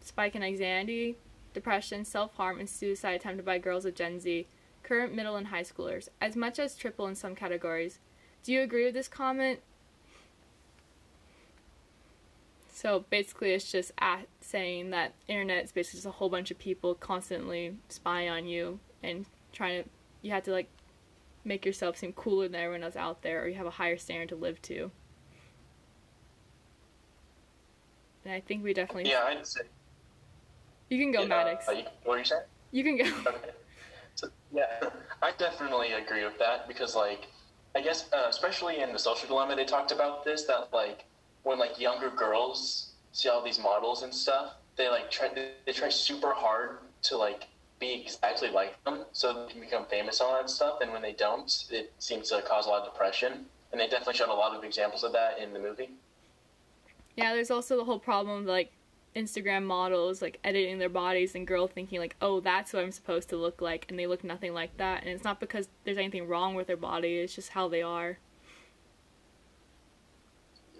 spike 0.00 0.36
in 0.36 0.42
anxiety, 0.42 1.16
depression, 1.52 2.04
self 2.04 2.34
harm, 2.34 2.60
and 2.60 2.68
suicide 2.68 3.14
attempted 3.14 3.44
by 3.44 3.58
girls 3.58 3.84
of 3.84 3.94
Gen 3.94 4.20
Z, 4.20 4.46
current 4.82 5.14
middle 5.14 5.36
and 5.36 5.48
high 5.48 5.62
schoolers, 5.62 6.08
as 6.20 6.36
much 6.36 6.58
as 6.58 6.76
triple 6.76 7.06
in 7.06 7.14
some 7.14 7.34
categories. 7.34 7.98
Do 8.44 8.52
you 8.52 8.60
agree 8.60 8.84
with 8.84 8.94
this 8.94 9.08
comment? 9.08 9.60
So 12.72 13.04
basically, 13.08 13.52
it's 13.52 13.70
just 13.70 13.92
saying 14.40 14.90
that 14.90 15.14
internet 15.26 15.64
is 15.64 15.72
basically 15.72 15.98
just 15.98 16.06
a 16.06 16.10
whole 16.12 16.28
bunch 16.28 16.50
of 16.50 16.58
people 16.58 16.94
constantly 16.94 17.76
spying 17.88 18.28
on 18.28 18.46
you 18.46 18.78
and 19.02 19.26
trying 19.52 19.84
to. 19.84 19.88
You 20.22 20.30
have 20.30 20.44
to 20.44 20.52
like 20.52 20.68
make 21.44 21.64
yourself 21.66 21.96
seem 21.96 22.12
cooler 22.12 22.48
than 22.48 22.60
everyone 22.60 22.82
else 22.82 22.96
out 22.96 23.22
there, 23.22 23.42
or 23.42 23.48
you 23.48 23.54
have 23.54 23.66
a 23.66 23.70
higher 23.70 23.96
standard 23.96 24.30
to 24.30 24.36
live 24.36 24.60
to. 24.62 24.90
And 28.24 28.32
I 28.32 28.40
think 28.40 28.64
we 28.64 28.72
definitely. 28.72 29.10
Yeah, 29.10 29.24
I'd 29.24 29.46
say. 29.46 29.62
You 30.88 30.98
can 30.98 31.12
go, 31.12 31.22
yeah, 31.22 31.28
Maddox. 31.28 31.68
Uh, 31.68 31.82
what 32.04 32.14
are 32.14 32.18
you 32.18 32.24
saying? 32.24 32.42
You 32.72 32.84
can 32.84 32.96
go. 32.96 33.04
Okay. 33.30 33.50
So, 34.16 34.28
yeah, 34.54 34.90
I 35.22 35.32
definitely 35.38 35.90
agree 35.92 36.24
with 36.24 36.38
that 36.38 36.68
because, 36.68 36.94
like, 36.94 37.26
I 37.74 37.80
guess, 37.80 38.08
uh, 38.12 38.26
especially 38.28 38.80
in 38.80 38.92
the 38.92 38.98
social 38.98 39.26
dilemma, 39.26 39.56
they 39.56 39.64
talked 39.64 39.90
about 39.90 40.24
this 40.24 40.44
that, 40.44 40.68
like, 40.72 41.04
when, 41.42 41.58
like, 41.58 41.80
younger 41.80 42.10
girls 42.10 42.92
see 43.10 43.28
all 43.28 43.42
these 43.42 43.58
models 43.58 44.04
and 44.04 44.14
stuff, 44.14 44.54
they, 44.76 44.88
like, 44.88 45.10
try, 45.10 45.30
they 45.66 45.72
try 45.72 45.88
super 45.88 46.32
hard 46.32 46.78
to, 47.02 47.16
like, 47.16 47.48
be 47.80 48.02
exactly 48.02 48.50
like 48.50 48.82
them 48.84 49.04
so 49.12 49.46
they 49.46 49.52
can 49.52 49.60
become 49.60 49.86
famous 49.86 50.20
and 50.20 50.28
all 50.28 50.36
that 50.36 50.50
stuff. 50.50 50.80
And 50.80 50.92
when 50.92 51.02
they 51.02 51.12
don't, 51.12 51.64
it 51.70 51.92
seems 51.98 52.30
to 52.30 52.42
cause 52.42 52.66
a 52.66 52.70
lot 52.70 52.86
of 52.86 52.92
depression. 52.92 53.46
And 53.72 53.80
they 53.80 53.88
definitely 53.88 54.14
showed 54.14 54.28
a 54.28 54.32
lot 54.32 54.56
of 54.56 54.64
examples 54.64 55.04
of 55.04 55.12
that 55.12 55.38
in 55.38 55.52
the 55.52 55.58
movie. 55.58 55.90
Yeah, 57.16 57.34
there's 57.34 57.50
also 57.50 57.76
the 57.76 57.84
whole 57.84 57.98
problem 57.98 58.40
of, 58.40 58.46
like, 58.46 58.72
Instagram 59.14 59.64
models 59.64 60.20
like 60.20 60.40
editing 60.42 60.78
their 60.78 60.88
bodies 60.88 61.34
and 61.34 61.46
girl 61.46 61.68
thinking 61.68 62.00
like, 62.00 62.16
"Oh, 62.20 62.40
that's 62.40 62.72
what 62.72 62.82
I'm 62.82 62.90
supposed 62.90 63.28
to 63.28 63.36
look 63.36 63.60
like," 63.60 63.86
and 63.88 63.98
they 63.98 64.06
look 64.06 64.24
nothing 64.24 64.54
like 64.54 64.76
that. 64.78 65.02
And 65.02 65.10
it's 65.10 65.24
not 65.24 65.40
because 65.40 65.68
there's 65.84 65.98
anything 65.98 66.26
wrong 66.26 66.54
with 66.54 66.66
their 66.66 66.76
body; 66.76 67.18
it's 67.18 67.34
just 67.34 67.50
how 67.50 67.68
they 67.68 67.82
are. 67.82 68.18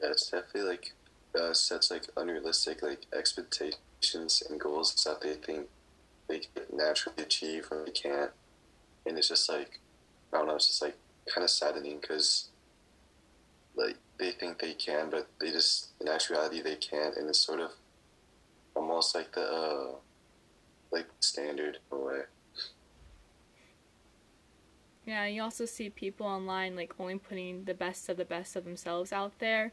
Yeah, 0.03 0.11
it's 0.11 0.31
definitely 0.31 0.63
like 0.63 0.93
uh, 1.39 1.55
sets 1.55 1.91
like 1.91 2.05
unrealistic 2.17 2.83
like 2.83 3.07
expectations 3.13 4.43
and 4.49 4.61
goals 4.61 4.95
that 5.05 5.21
they 5.21 5.35
think 5.35 5.69
they 6.29 6.43
naturally 6.73 7.23
achieve 7.23 7.69
or 7.71 7.85
they 7.85 7.93
can't, 7.93 8.31
and 9.07 9.17
it's 9.19 9.29
just 9.29 9.49
like 9.49 9.81
I 10.33 10.39
don't 10.39 10.47
know, 10.47 10.57
it's 10.57 10.67
just 10.67 10.83
like 10.83 10.97
kind 11.33 11.45
of 11.45 11.51
saddening 11.51 11.99
because 12.01 12.49
like 13.77 13.97
they 14.19 14.31
think 14.31 14.59
they 14.59 14.75
can, 14.75 15.11
but 15.11 15.29
they 15.41 15.51
just 15.51 15.89
in 16.01 16.09
actuality 16.09 16.63
they 16.63 16.77
can't, 16.77 17.17
and 17.17 17.29
it's 17.29 17.41
sort 17.41 17.61
of 17.61 17.73
almost 18.75 19.15
like 19.15 19.33
the 19.33 19.43
uh, 19.43 19.87
like 20.91 21.07
standard 21.21 21.79
in 21.91 21.99
a 21.99 22.01
way. 22.01 22.21
Yeah, 25.07 25.27
you 25.27 25.43
also 25.43 25.67
see 25.67 25.91
people 25.91 26.27
online 26.27 26.77
like 26.77 26.95
only 26.99 27.19
putting 27.19 27.65
the 27.65 27.75
best 27.75 28.09
of 28.09 28.17
the 28.17 28.25
best 28.25 28.57
of 28.57 28.65
themselves 28.65 29.13
out 29.13 29.39
there. 29.39 29.73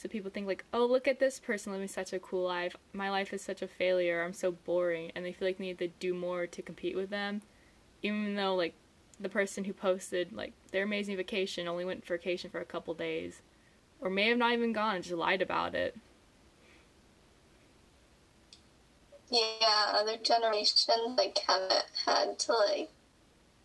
So 0.00 0.08
people 0.08 0.30
think 0.30 0.46
like, 0.46 0.64
"Oh, 0.72 0.86
look 0.86 1.06
at 1.06 1.18
this 1.18 1.38
person 1.38 1.72
living 1.72 1.86
such 1.86 2.14
a 2.14 2.18
cool 2.18 2.46
life. 2.46 2.74
My 2.94 3.10
life 3.10 3.34
is 3.34 3.42
such 3.42 3.60
a 3.60 3.68
failure. 3.68 4.22
I'm 4.22 4.32
so 4.32 4.50
boring." 4.50 5.12
And 5.14 5.26
they 5.26 5.32
feel 5.34 5.46
like 5.46 5.58
they 5.58 5.64
need 5.66 5.78
to 5.78 5.88
do 5.88 6.14
more 6.14 6.46
to 6.46 6.62
compete 6.62 6.96
with 6.96 7.10
them, 7.10 7.42
even 8.02 8.34
though 8.34 8.54
like 8.54 8.72
the 9.20 9.28
person 9.28 9.64
who 9.64 9.74
posted 9.74 10.32
like 10.32 10.54
their 10.72 10.84
amazing 10.84 11.18
vacation 11.18 11.68
only 11.68 11.84
went 11.84 12.06
vacation 12.06 12.48
for 12.48 12.60
a 12.60 12.64
couple 12.64 12.94
days, 12.94 13.42
or 14.00 14.08
may 14.08 14.28
have 14.30 14.38
not 14.38 14.52
even 14.54 14.72
gone 14.72 15.02
just 15.02 15.14
lied 15.14 15.42
about 15.42 15.74
it. 15.74 15.94
Yeah, 19.28 19.92
other 19.92 20.16
generations 20.16 20.88
like 21.18 21.36
haven't 21.46 21.84
had 22.06 22.38
to 22.38 22.52
like, 22.54 22.90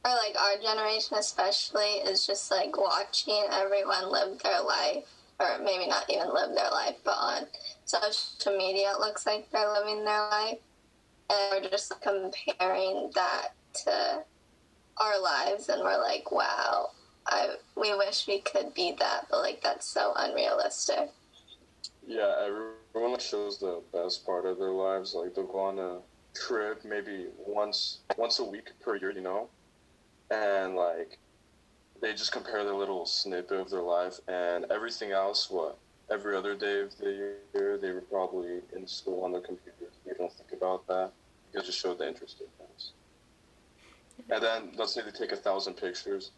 or 0.04 0.12
like 0.12 0.36
our 0.38 0.58
generation 0.62 1.18
especially 1.18 2.04
is 2.04 2.28
just 2.28 2.52
like 2.52 2.76
watching 2.78 3.46
everyone 3.50 4.12
live 4.12 4.38
their 4.40 4.62
life, 4.62 5.15
or 5.40 5.60
maybe 5.64 5.88
not 5.88 6.10
even 6.10 6.34
live 6.34 6.56
their 6.56 6.72
life, 6.72 6.96
but 7.04 7.18
on 7.18 7.44
social 7.86 8.58
media 8.58 8.92
it 8.92 9.00
looks 9.00 9.26
like 9.26 9.50
they're 9.52 9.72
living 9.72 10.06
their 10.06 10.30
life, 10.30 10.60
and 11.30 11.64
we're 11.64 11.70
just 11.70 11.94
comparing 12.02 13.12
that 13.16 13.50
to 13.84 14.24
our 14.98 15.22
lives, 15.22 15.70
and 15.70 15.82
we're 15.82 16.02
like, 16.02 16.32
wow, 16.32 16.90
I 17.28 17.56
we 17.76 17.94
wish 17.96 18.28
we 18.28 18.40
could 18.40 18.74
be 18.74 18.96
that, 19.00 19.28
but 19.30 19.42
like 19.42 19.62
that's 19.62 19.88
so 19.88 20.14
unrealistic. 20.16 21.10
Yeah, 22.08 22.34
everyone 22.94 23.20
shows 23.20 23.60
the 23.60 23.82
best 23.92 24.26
part 24.26 24.46
of 24.46 24.60
their 24.60 24.72
lives. 24.72 25.14
Like 25.16 25.34
they'll 25.34 25.48
go 25.48 25.60
on 25.60 25.80
a 25.80 26.00
trip 26.36 26.86
maybe 26.86 27.28
once 27.38 28.00
once 28.18 28.40
a 28.40 28.44
week 28.44 28.70
per 28.82 28.96
year, 28.96 29.12
you 29.12 29.22
know, 29.22 29.50
and 30.30 30.76
like 30.76 31.18
they 32.02 32.12
just 32.14 32.32
compare 32.32 32.64
their 32.64 32.76
little 32.76 33.06
snippet 33.06 33.60
of 33.60 33.70
their 33.70 33.82
life 33.82 34.20
and 34.28 34.66
everything 34.72 35.12
else. 35.12 35.50
What 35.50 35.78
every 36.12 36.36
other 36.36 36.56
day 36.56 36.82
of 36.82 36.98
the 36.98 37.38
year 37.54 37.78
they 37.78 37.92
were 37.92 38.02
probably 38.02 38.60
in 38.76 38.88
school 38.88 39.24
on 39.24 39.32
their 39.32 39.42
computers. 39.42 39.94
They 40.06 40.14
don't 40.18 40.32
think 40.32 40.52
about 40.52 40.86
that. 40.88 41.12
They 41.54 41.62
just 41.62 41.80
show 41.80 41.94
the 41.94 42.08
interesting 42.08 42.48
things. 42.58 42.92
And 44.30 44.44
then 44.44 44.72
let's 44.78 44.94
say 44.94 45.02
they 45.02 45.12
take 45.12 45.32
a 45.32 45.38
thousand 45.38 45.76
pictures. 45.76 46.32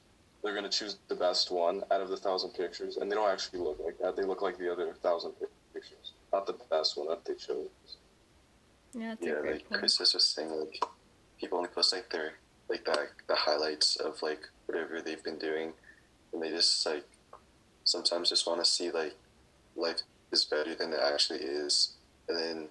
They're 0.43 0.55
gonna 0.55 0.69
choose 0.69 0.97
the 1.07 1.15
best 1.15 1.51
one 1.51 1.83
out 1.91 2.01
of 2.01 2.09
the 2.09 2.17
thousand 2.17 2.51
pictures, 2.51 2.97
and 2.97 3.11
they 3.11 3.15
don't 3.15 3.29
actually 3.29 3.59
look 3.59 3.79
like 3.83 3.97
that. 3.99 4.15
They 4.15 4.23
look 4.23 4.41
like 4.41 4.57
the 4.57 4.71
other 4.71 4.93
thousand 5.01 5.33
pictures, 5.73 6.13
not 6.31 6.45
the 6.45 6.55
best 6.69 6.97
one 6.97 7.07
that 7.07 7.25
they 7.25 7.33
chose. 7.33 7.69
Yeah, 8.93 9.09
that's 9.09 9.25
yeah, 9.25 9.33
a 9.33 9.41
great 9.41 9.53
like 9.53 9.69
point. 9.69 9.79
Chris 9.79 9.99
was 9.99 10.11
just 10.11 10.33
saying, 10.33 10.49
like 10.51 10.79
people 11.39 11.57
only 11.57 11.69
post 11.69 11.93
like 11.93 12.09
their 12.09 12.33
like 12.69 12.86
the 12.86 13.07
the 13.27 13.36
highlights 13.36 13.95
of 13.95 14.21
like 14.21 14.47
whatever 14.65 15.01
they've 15.01 15.24
been 15.24 15.39
doing, 15.39 15.74
and 16.33 16.41
they 16.41 16.50
just 16.50 16.86
like 16.86 17.05
sometimes 17.83 18.29
just 18.29 18.47
want 18.47 18.63
to 18.63 18.69
see 18.69 18.91
like 18.91 19.15
life 19.75 20.01
is 20.31 20.45
better 20.45 20.75
than 20.75 20.93
it 20.93 21.00
actually 21.01 21.39
is, 21.39 21.93
and 22.27 22.38
then 22.38 22.67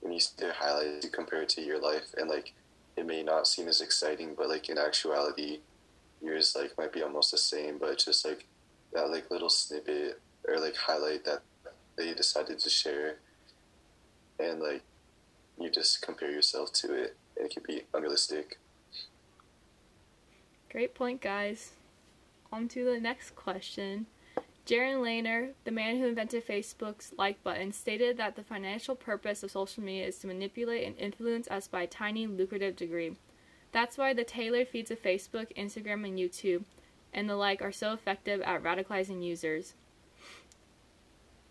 when 0.00 0.12
you 0.12 0.20
see 0.20 0.34
their 0.38 0.52
highlights, 0.52 1.04
you 1.04 1.10
compare 1.10 1.42
it 1.42 1.48
to 1.50 1.62
your 1.62 1.80
life, 1.80 2.14
and 2.16 2.28
like 2.28 2.52
it 2.96 3.06
may 3.06 3.22
not 3.22 3.46
seem 3.46 3.68
as 3.68 3.80
exciting, 3.80 4.34
but 4.36 4.48
like 4.48 4.68
in 4.68 4.78
actuality, 4.78 5.60
yours 6.22 6.56
like 6.58 6.76
might 6.78 6.92
be 6.92 7.02
almost 7.02 7.30
the 7.30 7.38
same, 7.38 7.78
but 7.78 7.98
just 7.98 8.24
like 8.24 8.46
that 8.92 9.10
like 9.10 9.30
little 9.30 9.50
snippet 9.50 10.20
or 10.46 10.58
like 10.58 10.76
highlight 10.76 11.24
that 11.24 11.42
they 11.96 12.14
decided 12.14 12.58
to 12.58 12.70
share, 12.70 13.16
and 14.38 14.60
like 14.60 14.82
you 15.58 15.70
just 15.70 16.02
compare 16.02 16.30
yourself 16.30 16.72
to 16.72 16.92
it, 16.94 17.16
and 17.36 17.46
it 17.46 17.52
can 17.52 17.62
be 17.66 17.82
unrealistic. 17.92 18.58
Great 20.74 20.92
point, 20.92 21.20
guys. 21.20 21.74
On 22.50 22.66
to 22.66 22.84
the 22.84 22.98
next 22.98 23.36
question. 23.36 24.06
Jaron 24.66 25.04
Lanier, 25.04 25.50
the 25.62 25.70
man 25.70 25.98
who 25.98 26.08
invented 26.08 26.44
Facebook's 26.44 27.12
like 27.16 27.44
button, 27.44 27.70
stated 27.70 28.16
that 28.16 28.34
the 28.34 28.42
financial 28.42 28.96
purpose 28.96 29.44
of 29.44 29.52
social 29.52 29.84
media 29.84 30.08
is 30.08 30.18
to 30.18 30.26
manipulate 30.26 30.84
and 30.84 30.98
influence 30.98 31.46
us 31.46 31.68
by 31.68 31.82
a 31.82 31.86
tiny, 31.86 32.26
lucrative 32.26 32.74
degree. 32.74 33.14
That's 33.70 33.96
why 33.96 34.14
the 34.14 34.24
tailored 34.24 34.66
feeds 34.66 34.90
of 34.90 35.00
Facebook, 35.00 35.56
Instagram, 35.56 36.04
and 36.08 36.18
YouTube 36.18 36.64
and 37.12 37.30
the 37.30 37.36
like 37.36 37.62
are 37.62 37.70
so 37.70 37.92
effective 37.92 38.40
at 38.40 38.64
radicalizing 38.64 39.22
users. 39.22 39.74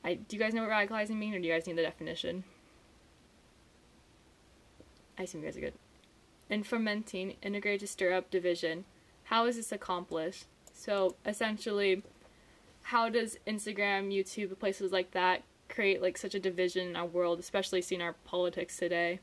I, 0.04 0.16
do 0.16 0.36
you 0.36 0.40
guys 0.42 0.54
know 0.54 0.64
what 0.64 0.72
radicalizing 0.72 1.16
means, 1.16 1.34
or 1.34 1.40
do 1.40 1.48
you 1.48 1.54
guys 1.54 1.66
need 1.66 1.78
the 1.78 1.82
definition? 1.82 2.44
I 5.18 5.24
assume 5.24 5.44
you 5.44 5.48
guys 5.48 5.56
are 5.56 5.62
good. 5.62 5.76
And 6.50 6.68
fomenting, 6.68 7.38
integrate 7.42 7.80
to 7.80 7.88
stir 7.88 8.12
up 8.12 8.30
division. 8.30 8.84
How 9.34 9.48
is 9.48 9.56
this 9.56 9.72
accomplished? 9.72 10.46
So 10.76 11.16
essentially, 11.26 12.04
how 12.84 13.10
does 13.10 13.40
Instagram, 13.48 14.14
YouTube, 14.14 14.60
places 14.60 14.92
like 14.92 15.10
that 15.14 15.42
create 15.70 16.04
like 16.04 16.20
such 16.20 16.36
a 16.36 16.40
division 16.40 16.90
in 16.90 16.96
our 16.96 17.08
world, 17.08 17.40
especially 17.40 17.82
seeing 17.82 18.00
our 18.00 18.14
politics 18.26 18.78
today? 18.78 19.20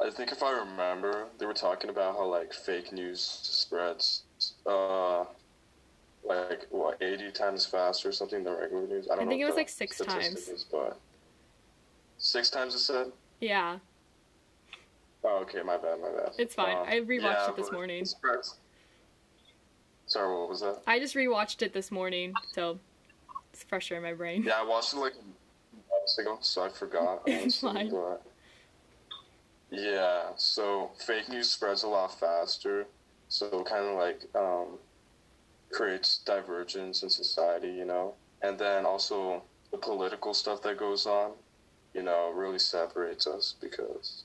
I 0.00 0.08
think 0.10 0.30
if 0.30 0.40
I 0.40 0.52
remember, 0.52 1.26
they 1.38 1.46
were 1.46 1.52
talking 1.52 1.90
about 1.90 2.14
how 2.14 2.26
like 2.26 2.54
fake 2.54 2.92
news 2.92 3.20
spreads, 3.20 4.22
uh, 4.64 5.24
like 6.24 6.68
what 6.70 7.02
eighty 7.02 7.32
times 7.32 7.66
faster 7.66 8.10
or 8.10 8.12
something 8.12 8.44
than 8.44 8.52
regular 8.56 8.86
news. 8.86 9.08
I 9.10 9.16
don't 9.16 9.16
know. 9.16 9.22
I 9.22 9.24
know. 9.24 9.30
think 9.30 9.42
it 9.42 9.46
was, 9.46 9.56
like, 9.56 9.68
six 9.68 9.98
times. 9.98 10.46
Is, 10.46 10.64
but 10.70 10.96
six 12.18 12.50
times 12.50 12.76
it 12.76 12.78
said. 12.78 13.10
Yeah, 13.40 13.78
Oh, 15.24 15.38
okay, 15.42 15.62
my 15.62 15.78
bad, 15.78 16.00
my 16.00 16.10
bad. 16.10 16.32
it's 16.38 16.54
fine. 16.54 16.76
Um, 16.76 16.84
I 16.86 17.00
rewatched 17.00 17.22
yeah, 17.22 17.48
it 17.48 17.56
this 17.56 17.72
morning. 17.72 18.04
Sorry, 20.06 20.38
what 20.38 20.50
was 20.50 20.60
that? 20.60 20.82
I 20.86 20.98
just 20.98 21.14
rewatched 21.14 21.62
it 21.62 21.72
this 21.72 21.90
morning, 21.90 22.36
so 22.52 22.78
it's 23.52 23.64
fresher 23.64 23.96
in 23.96 24.02
my 24.02 24.12
brain. 24.12 24.42
Yeah, 24.42 24.60
I 24.60 24.64
watched 24.64 24.92
it 24.92 24.98
like 24.98 25.14
months 25.14 26.18
ago, 26.18 26.38
so 26.42 26.64
I 26.64 26.68
forgot. 26.68 27.22
It's 27.26 27.60
fine. 27.60 27.90
But 27.90 28.22
yeah, 29.70 30.24
so 30.36 30.90
fake 31.06 31.30
news 31.30 31.50
spreads 31.50 31.84
a 31.84 31.88
lot 31.88 32.18
faster, 32.20 32.86
so 33.28 33.64
kind 33.64 33.86
of 33.86 33.96
like 33.96 34.20
um, 34.34 34.78
creates 35.72 36.18
divergence 36.18 37.02
in 37.02 37.08
society, 37.08 37.68
you 37.72 37.86
know, 37.86 38.14
and 38.42 38.58
then 38.58 38.84
also 38.84 39.42
the 39.72 39.78
political 39.78 40.34
stuff 40.34 40.60
that 40.62 40.76
goes 40.76 41.06
on, 41.06 41.32
you 41.94 42.02
know, 42.02 42.30
really 42.34 42.58
separates 42.58 43.26
us 43.26 43.54
because 43.58 44.24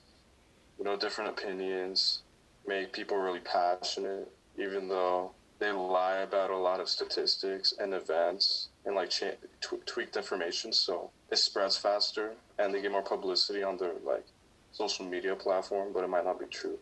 you 0.79 0.85
know 0.85 0.97
different 0.97 1.29
opinions 1.29 2.21
make 2.65 2.93
people 2.93 3.17
really 3.17 3.39
passionate, 3.41 4.31
even 4.57 4.87
though 4.87 5.31
they 5.59 5.71
lie 5.71 6.19
about 6.19 6.49
a 6.49 6.57
lot 6.57 6.79
of 6.79 6.87
statistics 6.87 7.73
and 7.79 7.93
events 7.93 8.69
and 8.85 8.95
like 8.95 9.09
cha- 9.09 9.31
tw- 9.61 9.85
tweaked 9.85 10.15
information 10.15 10.71
so 10.71 11.11
it 11.29 11.37
spreads 11.37 11.77
faster 11.77 12.31
and 12.57 12.73
they 12.73 12.81
get 12.81 12.91
more 12.91 13.01
publicity 13.01 13.61
on 13.61 13.77
their 13.77 13.93
like 14.05 14.25
social 14.71 15.05
media 15.05 15.35
platform 15.35 15.89
but 15.93 16.03
it 16.03 16.07
might 16.07 16.23
not 16.23 16.39
be 16.39 16.45
true 16.45 16.79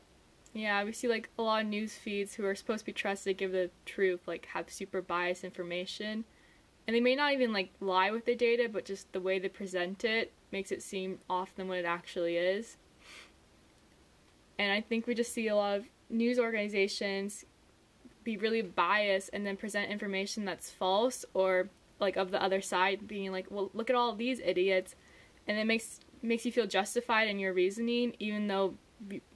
Yeah, 0.54 0.84
we 0.84 0.92
see 0.94 1.08
like 1.08 1.30
a 1.38 1.42
lot 1.42 1.64
of 1.64 1.68
news 1.68 1.94
feeds 1.96 2.36
who 2.36 2.46
are 2.46 2.56
supposed 2.56 2.80
to 2.80 2.86
be 2.86 2.94
trusted 2.94 3.38
give 3.38 3.52
the 3.52 3.70
truth, 3.86 4.22
like 4.28 4.48
have 4.54 4.70
super 4.70 5.02
biased 5.02 5.44
information. 5.44 6.26
And 6.88 6.96
they 6.96 7.02
may 7.02 7.16
not 7.16 7.34
even 7.34 7.52
like 7.52 7.72
lie 7.80 8.12
with 8.12 8.26
the 8.26 8.36
data, 8.36 8.70
but 8.72 8.86
just 8.86 9.12
the 9.12 9.20
way 9.20 9.40
they 9.40 9.50
present 9.50 10.04
it 10.04 10.32
makes 10.52 10.72
it 10.72 10.82
seem 10.82 11.20
off 11.30 11.56
than 11.56 11.68
what 11.68 11.80
it 11.80 11.86
actually 11.86 12.38
is. 12.38 12.78
And 14.60 14.72
I 14.72 14.82
think 14.82 15.08
we 15.08 15.14
just 15.14 15.34
see 15.34 15.48
a 15.48 15.56
lot 15.56 15.78
of 15.78 15.86
news 16.10 16.40
organizations 16.40 17.46
be 18.24 18.38
really 18.38 18.62
biased 18.62 19.30
and 19.34 19.46
then 19.46 19.56
present 19.56 19.90
information 19.90 20.46
that's 20.46 20.70
false 20.70 21.24
or 21.34 21.70
like 22.00 22.18
of 22.18 22.32
the 22.32 22.42
other 22.42 22.62
side 22.62 23.08
being 23.08 23.32
like, 23.32 23.48
well, 23.50 23.72
look 23.74 23.90
at 23.90 23.96
all 23.96 24.14
these 24.16 24.40
idiots. 24.44 24.96
And 25.48 25.58
it 25.58 25.66
makes 25.66 26.00
makes 26.22 26.46
you 26.46 26.52
feel 26.52 26.68
justified 26.68 27.28
in 27.28 27.40
your 27.40 27.54
reasoning 27.54 28.14
even 28.20 28.48
though 28.48 28.74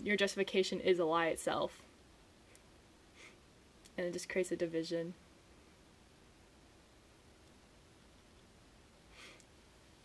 your 0.01 0.15
justification 0.15 0.79
is 0.79 0.99
a 0.99 1.05
lie 1.05 1.27
itself. 1.27 1.81
And 3.97 4.07
it 4.07 4.13
just 4.13 4.29
creates 4.29 4.51
a 4.51 4.55
division. 4.55 5.13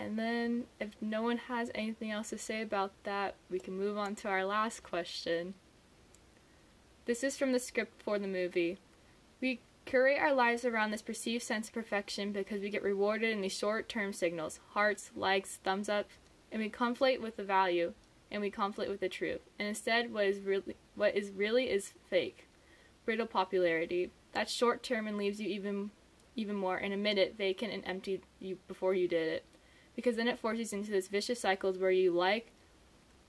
And 0.07 0.17
then, 0.17 0.67
if 0.79 0.91
no 1.01 1.21
one 1.23 1.37
has 1.37 1.73
anything 1.75 2.13
else 2.13 2.31
to 2.31 2.39
say 2.39 2.63
about 2.63 2.93
that, 3.03 3.35
we 3.51 3.59
can 3.59 3.77
move 3.77 3.99
on 3.99 4.15
to 4.17 4.29
our 4.29 4.45
last 4.45 4.85
question. 4.85 5.55
This 7.07 7.25
is 7.25 7.37
from 7.37 7.51
the 7.51 7.59
script 7.59 8.01
for 8.05 8.17
the 8.17 8.29
movie. 8.29 8.79
We 9.41 9.59
curate 9.85 10.21
our 10.21 10.33
lives 10.33 10.65
around 10.65 10.93
this 10.93 11.03
perceived 11.03 11.43
sense 11.43 11.67
of 11.67 11.75
perfection 11.75 12.31
because 12.31 12.61
we 12.61 12.71
get 12.71 12.85
rewarded 12.85 13.31
in 13.31 13.41
these 13.41 13.59
short 13.59 13.89
term 13.89 14.13
signals 14.13 14.61
hearts, 14.75 15.11
likes, 15.17 15.57
thumbs 15.57 15.89
up, 15.89 16.07
and 16.53 16.63
we 16.63 16.71
conflate 16.71 17.21
with 17.21 17.37
the 17.37 17.43
value 17.43 17.93
and 18.31 18.41
we 18.41 18.49
conflate 18.49 18.89
with 18.89 19.01
the 19.01 19.09
truth. 19.09 19.41
And 19.59 19.67
instead, 19.67 20.13
what 20.13 20.27
is 20.27 20.39
really 20.39 20.77
what 20.95 21.17
is 21.17 21.33
really 21.33 21.69
is 21.69 21.95
fake, 22.09 22.47
brittle 23.05 23.27
popularity. 23.27 24.13
That's 24.31 24.53
short 24.53 24.85
term 24.85 25.09
and 25.09 25.19
leaves 25.19 25.41
you 25.41 25.49
even 25.49 25.91
even 26.37 26.55
more 26.55 26.79
in 26.79 26.93
a 26.93 26.97
minute 26.97 27.35
vacant 27.37 27.73
and 27.73 27.83
empty 27.85 28.21
you 28.39 28.59
before 28.69 28.95
you 28.95 29.09
did 29.09 29.29
it, 29.33 29.45
because 29.97 30.17
then 30.17 30.29
it 30.29 30.38
forces 30.38 30.73
you 30.73 30.79
into 30.79 30.93
this 30.93 31.09
vicious 31.09 31.41
cycle 31.41 31.73
where 31.73 31.91
you 31.91 32.12
like, 32.12 32.53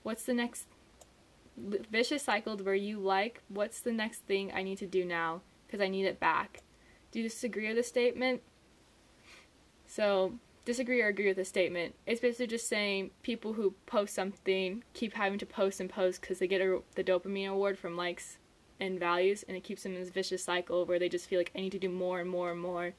what's 0.02 0.22
the 0.24 0.34
next 0.34 0.66
vicious 1.56 2.22
cycles 2.22 2.62
where 2.62 2.74
you 2.74 3.00
like, 3.00 3.42
what's 3.48 3.80
the 3.80 3.92
next 3.92 4.20
thing 4.20 4.52
I 4.54 4.62
need 4.62 4.78
to 4.78 4.86
do 4.86 5.04
now 5.04 5.40
because 5.66 5.80
I 5.80 5.88
need 5.88 6.04
it 6.04 6.20
back. 6.20 6.62
Do 7.10 7.18
you 7.18 7.28
disagree 7.28 7.68
with 7.68 7.76
the 7.76 7.82
statement? 7.82 8.42
So 9.86 10.34
disagree 10.64 11.00
or 11.00 11.08
agree 11.08 11.28
with 11.28 11.36
the 11.36 11.44
statement. 11.44 11.94
It's 12.06 12.20
basically 12.20 12.46
just 12.46 12.68
saying 12.68 13.10
people 13.22 13.54
who 13.54 13.74
post 13.86 14.14
something 14.14 14.84
keep 14.92 15.14
having 15.14 15.38
to 15.38 15.46
post 15.46 15.80
and 15.80 15.90
post 15.90 16.20
because 16.20 16.38
they 16.38 16.46
get 16.46 16.60
a, 16.60 16.80
the 16.94 17.02
dopamine 17.02 17.50
award 17.50 17.78
from 17.78 17.96
likes 17.96 18.38
and 18.80 19.00
values, 19.00 19.44
and 19.48 19.56
it 19.56 19.64
keeps 19.64 19.82
them 19.82 19.94
in 19.94 20.00
this 20.00 20.10
vicious 20.10 20.44
cycle 20.44 20.84
where 20.84 20.98
they 20.98 21.08
just 21.08 21.26
feel 21.26 21.40
like 21.40 21.50
I 21.56 21.60
need 21.60 21.72
to 21.72 21.78
do 21.78 21.88
more 21.88 22.20
and 22.20 22.30
more 22.30 22.52
and 22.52 22.60
more. 22.60 22.92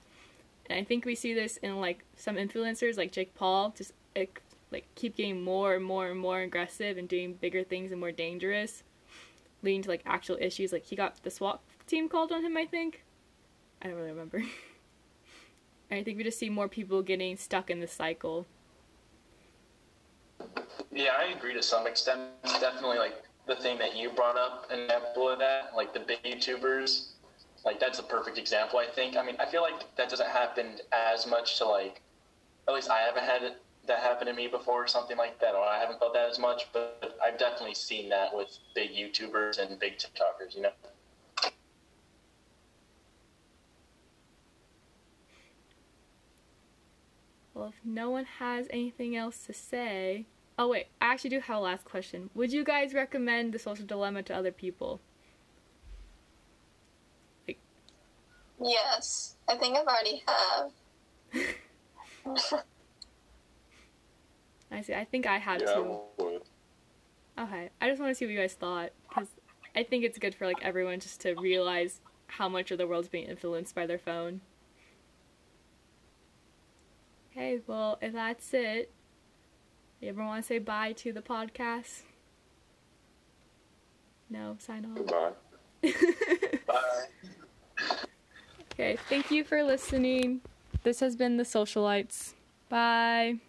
And 0.70 0.78
I 0.80 0.84
think 0.84 1.04
we 1.06 1.16
see 1.16 1.34
this 1.34 1.58
in 1.58 1.82
like 1.82 2.06
some 2.16 2.36
influencers 2.36 2.98
like 2.98 3.12
Jake 3.12 3.34
Paul, 3.34 3.74
just 3.76 3.94
like, 4.16 4.88
keep 4.96 5.16
getting 5.16 5.42
more 5.42 5.74
and 5.74 5.84
more 5.84 6.10
and 6.10 6.20
more 6.20 6.42
aggressive 6.42 6.98
and 6.98 7.10
doing 7.10 7.34
bigger 7.34 7.64
things 7.64 7.92
and 7.92 8.00
more 8.00 8.12
dangerous, 8.12 8.84
leading 9.64 9.82
to 9.82 9.90
like 9.90 10.04
actual 10.06 10.38
issues. 10.40 10.72
Like 10.72 10.86
he 10.86 10.96
got 10.96 11.24
the 11.24 11.32
SWAT 11.32 11.60
team 11.88 12.08
called 12.08 12.32
on 12.32 12.46
him, 12.46 12.56
I 12.56 12.66
think. 12.66 13.04
I 13.82 13.88
don't 13.88 13.98
really 13.98 14.12
remember. 14.12 14.44
I 15.92 16.04
think 16.04 16.18
we 16.20 16.24
just 16.24 16.38
see 16.38 16.50
more 16.50 16.68
people 16.68 17.02
getting 17.02 17.36
stuck 17.36 17.72
in 17.72 17.80
the 17.80 17.88
cycle. 17.88 18.46
Yeah, 20.92 21.12
I 21.18 21.36
agree 21.36 21.54
to 21.56 21.64
some 21.64 21.88
extent. 21.88 22.22
It's 22.44 22.60
definitely 22.60 23.00
like 23.00 23.24
the 23.48 23.56
thing 23.56 23.80
that 23.80 23.98
you 23.98 24.12
brought 24.12 24.38
up, 24.38 24.68
an 24.70 24.82
example 24.82 25.30
of 25.30 25.40
that, 25.40 25.72
like 25.76 25.94
the 25.94 26.02
big 26.02 26.22
YouTubers. 26.24 27.14
Like 27.66 27.80
that's 27.80 28.00
a 28.00 28.04
perfect 28.04 28.38
example, 28.38 28.80
I 28.80 28.88
think. 28.88 29.16
I 29.18 29.24
mean, 29.24 29.36
I 29.40 29.46
feel 29.46 29.62
like 29.62 29.96
that 29.98 30.10
doesn't 30.10 30.30
happen 30.30 30.78
as 30.92 31.28
much 31.28 31.58
to 31.58 31.66
like, 31.66 32.02
at 32.68 32.74
least 32.74 32.90
I 32.90 33.00
haven't 33.00 33.24
had 33.24 33.56
that 33.88 34.00
happen 34.00 34.28
to 34.28 34.34
me 34.34 34.48
before 34.48 34.84
or 34.84 34.88
something 34.88 35.18
like 35.18 35.40
that, 35.40 35.56
or 35.56 35.64
I 35.64 35.80
haven't 35.80 36.00
felt 36.00 36.14
that 36.14 36.30
as 36.30 36.40
much. 36.40 36.68
But 36.72 37.18
I've 37.26 37.38
definitely 37.38 37.76
seen 37.76 38.10
that 38.10 38.36
with 38.36 38.58
big 38.76 38.92
YouTubers 38.92 39.60
and 39.60 39.80
big 39.80 39.98
TikTokers. 39.98 40.56
You 40.56 40.64
know. 40.64 40.72
Well, 47.54 47.68
if 47.70 47.76
no 47.84 48.10
one 48.10 48.26
has 48.26 48.68
anything 48.70 49.18
else 49.18 49.46
to 49.48 49.54
say. 49.54 50.28
Oh, 50.58 50.70
wait, 50.70 50.88
I 51.02 51.08
actually 51.08 51.30
do 51.32 51.40
have 51.40 51.58
a 51.58 51.60
last 51.60 51.86
question. 51.86 52.30
Would 52.34 52.52
you 52.52 52.64
guys 52.64 52.94
recommend 52.94 53.54
The 53.54 53.60
Social 53.60 53.86
Dilemma 53.86 54.24
to 54.24 54.36
other 54.36 54.52
people? 54.52 55.02
Yes, 58.62 59.36
I 59.48 59.56
think 59.56 59.78
I've 59.78 59.88
already 59.88 60.24
have. 60.28 60.72
I 64.72 64.82
see. 64.82 64.94
I 64.94 65.06
think 65.06 65.26
I 65.26 65.38
have 65.38 65.62
yeah, 65.62 65.74
too. 65.74 66.00
I. 66.20 67.44
Okay, 67.44 67.70
I 67.80 67.90
just 67.90 68.02
want 68.02 68.12
to 68.12 68.16
see 68.16 68.26
what 68.26 68.34
you 68.34 68.40
guys 68.40 68.54
thought 68.54 68.92
because 69.08 69.30
I 69.76 69.84
think 69.84 70.04
it's 70.04 70.20
good 70.20 70.36
for 70.36 70.46
like 70.46 70.62
everyone 70.62 71.00
just 71.00 71.22
to 71.22 71.36
realize 71.36 72.02
how 72.28 72.50
much 72.50 72.70
of 72.72 72.78
the 72.78 72.88
world's 72.88 73.08
being 73.08 73.28
influenced 73.28 73.74
by 73.74 73.86
their 73.86 73.98
phone. 73.98 74.42
Okay, 77.32 77.62
well, 77.66 77.98
if 78.02 78.14
that's 78.14 78.54
it, 78.54 78.92
you 80.02 80.10
ever 80.10 80.24
want 80.24 80.44
to 80.44 80.48
say 80.48 80.60
bye 80.60 80.92
to 80.94 81.14
the 81.14 81.22
podcast? 81.22 82.02
No, 84.30 84.58
sign 84.60 84.86
off. 84.86 84.96
Goodbye. 84.96 85.32
Bye. 86.68 87.06
okay, 88.80 88.98
thank 89.10 89.30
you 89.30 89.44
for 89.44 89.62
listening. 89.62 90.40
This 90.84 91.02
has 91.02 91.16
been 91.16 91.36
the 91.36 91.44
Socialites. 91.44 92.34
Bye. 92.70 93.40